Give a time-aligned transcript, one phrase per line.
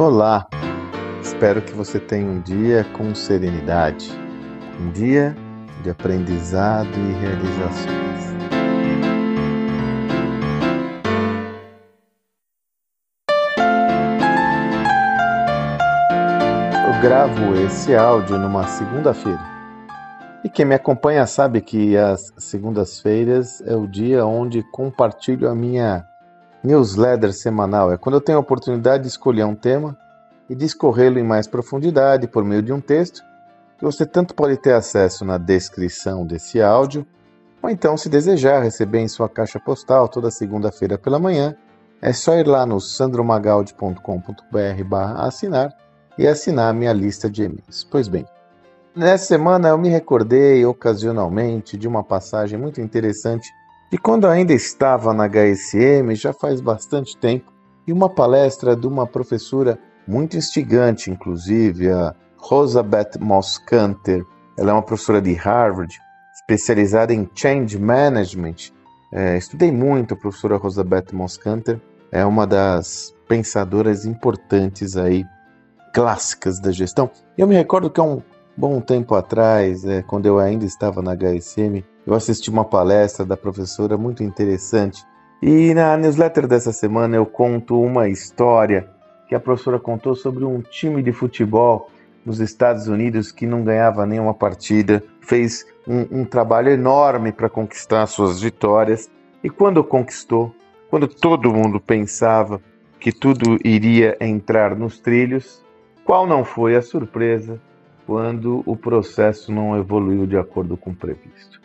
[0.00, 0.48] Olá!
[1.20, 4.10] Espero que você tenha um dia com serenidade,
[4.80, 5.36] um dia
[5.82, 8.30] de aprendizado e realizações.
[16.86, 19.44] Eu gravo esse áudio numa segunda-feira.
[20.42, 26.09] E quem me acompanha sabe que as segundas-feiras é o dia onde compartilho a minha
[26.62, 27.92] newsletter semanal.
[27.92, 29.96] É quando eu tenho a oportunidade de escolher um tema
[30.48, 33.22] e discorrê-lo em mais profundidade por meio de um texto
[33.78, 37.06] que você tanto pode ter acesso na descrição desse áudio,
[37.62, 41.56] ou então, se desejar receber em sua caixa postal toda segunda-feira pela manhã,
[42.00, 45.74] é só ir lá no sandromagaldi.com.br assinar
[46.18, 47.86] e assinar a minha lista de e-mails.
[47.90, 48.26] Pois bem,
[48.94, 53.48] nessa semana eu me recordei ocasionalmente de uma passagem muito interessante
[53.90, 57.52] de quando ainda estava na HSM, já faz bastante tempo,
[57.86, 64.24] e uma palestra de uma professora muito instigante, inclusive, a Rosabeth Moskanter.
[64.56, 65.92] Ela é uma professora de Harvard,
[66.34, 68.72] especializada em Change Management.
[69.12, 71.80] É, estudei muito a professora Rosabeth Moskanter,
[72.12, 75.24] é uma das pensadoras importantes aí,
[75.92, 77.10] clássicas da gestão.
[77.36, 78.22] Eu me recordo que há um
[78.56, 83.36] bom tempo atrás, é, quando eu ainda estava na HSM, eu assisti uma palestra da
[83.36, 85.04] professora muito interessante.
[85.42, 88.88] E na newsletter dessa semana eu conto uma história
[89.28, 91.90] que a professora contou sobre um time de futebol
[92.24, 98.06] nos Estados Unidos que não ganhava nenhuma partida, fez um, um trabalho enorme para conquistar
[98.06, 99.10] suas vitórias
[99.42, 100.54] e quando conquistou,
[100.90, 102.60] quando todo mundo pensava
[102.98, 105.64] que tudo iria entrar nos trilhos,
[106.04, 107.58] qual não foi a surpresa
[108.06, 111.60] quando o processo não evoluiu de acordo com o previsto?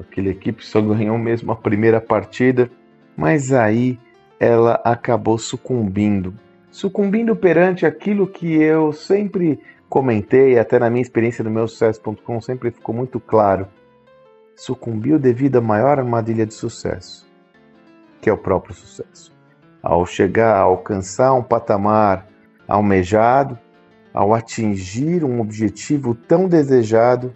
[0.00, 2.70] Aquela equipe só ganhou mesmo a primeira partida,
[3.16, 3.98] mas aí
[4.38, 6.34] ela acabou sucumbindo.
[6.70, 12.70] Sucumbindo perante aquilo que eu sempre comentei, até na minha experiência no meu sucesso.com sempre
[12.70, 13.66] ficou muito claro.
[14.54, 17.26] Sucumbiu devido à maior armadilha de sucesso,
[18.20, 19.34] que é o próprio sucesso.
[19.82, 22.26] Ao chegar a alcançar um patamar
[22.66, 23.58] almejado,
[24.12, 27.32] ao atingir um objetivo tão desejado,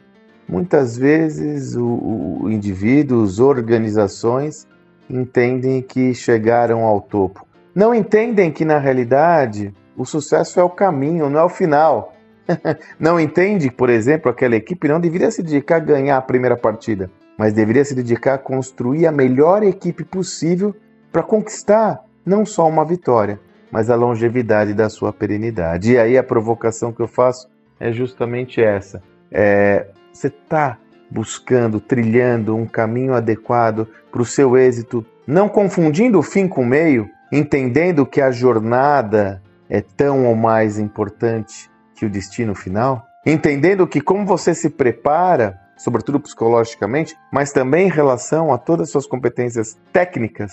[0.50, 4.66] Muitas vezes o, o indivíduos, organizações
[5.08, 7.46] entendem que chegaram ao topo.
[7.72, 12.14] Não entendem que na realidade o sucesso é o caminho, não é o final.
[12.98, 17.08] não entende, por exemplo, aquela equipe não deveria se dedicar a ganhar a primeira partida,
[17.38, 20.74] mas deveria se dedicar a construir a melhor equipe possível
[21.12, 23.38] para conquistar não só uma vitória,
[23.70, 25.92] mas a longevidade da sua perenidade.
[25.92, 29.00] E aí a provocação que eu faço é justamente essa.
[29.30, 30.78] É, você está
[31.10, 36.66] buscando, trilhando um caminho adequado para o seu êxito, não confundindo o fim com o
[36.66, 43.06] meio, entendendo que a jornada é tão ou mais importante que o destino final?
[43.24, 48.92] Entendendo que como você se prepara, sobretudo psicologicamente, mas também em relação a todas as
[48.92, 50.52] suas competências técnicas,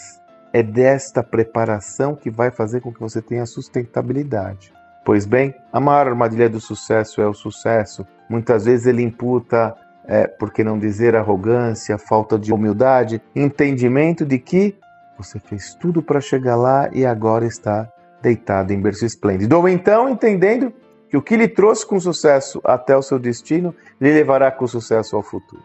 [0.54, 4.74] é desta preparação que vai fazer com que você tenha sustentabilidade.
[5.08, 8.06] Pois bem, a maior armadilha do sucesso é o sucesso.
[8.28, 9.74] Muitas vezes ele imputa,
[10.06, 14.76] é, por que não dizer arrogância, falta de humildade, entendimento de que
[15.18, 17.90] você fez tudo para chegar lá e agora está
[18.22, 19.58] deitado em berço esplêndido.
[19.58, 20.74] Ou então entendendo
[21.10, 25.16] que o que lhe trouxe com sucesso até o seu destino lhe levará com sucesso
[25.16, 25.64] ao futuro.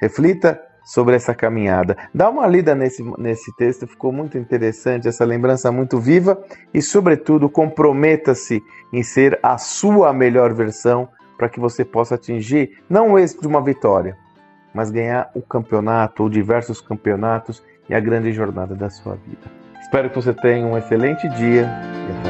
[0.00, 0.60] Reflita
[0.90, 1.96] sobre essa caminhada.
[2.12, 6.42] Dá uma lida nesse, nesse texto, ficou muito interessante, essa lembrança muito viva
[6.74, 8.60] e, sobretudo, comprometa-se
[8.92, 11.08] em ser a sua melhor versão
[11.38, 14.16] para que você possa atingir não o êxito de uma vitória,
[14.74, 19.48] mas ganhar o campeonato ou diversos campeonatos e a grande jornada da sua vida.
[19.80, 22.29] Espero que você tenha um excelente dia e até.